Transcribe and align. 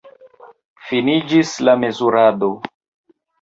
Finiĝis 0.87 1.51
la 1.69 1.77
mezurado. 1.83 2.51